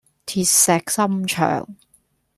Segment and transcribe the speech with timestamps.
[0.25, 1.67] 鐵石心腸